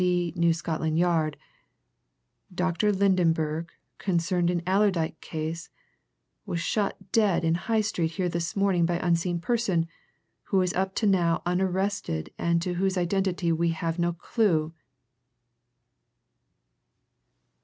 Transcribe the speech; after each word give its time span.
D., 0.01 0.33
New 0.35 0.51
Scotland 0.51 0.97
Yard_. 0.97 1.35
Dr. 2.51 2.91
Lydenberg, 2.91 3.69
concerned 3.99 4.49
in 4.49 4.63
Allerdyke 4.65 5.21
case, 5.21 5.69
was 6.43 6.59
shot 6.59 6.95
dead 7.11 7.43
in 7.45 7.53
High 7.53 7.81
Street 7.81 8.13
here 8.13 8.27
this 8.27 8.55
morning 8.55 8.87
by 8.87 8.95
unseen 8.97 9.39
person, 9.39 9.87
who 10.45 10.59
is 10.63 10.73
up 10.73 10.95
to 10.95 11.05
now 11.05 11.43
unarrested 11.45 12.31
and 12.39 12.63
to 12.63 12.73
whose 12.73 12.97
identity 12.97 13.51
we 13.51 13.69
have 13.69 13.99
no 13.99 14.11
clue. 14.11 14.73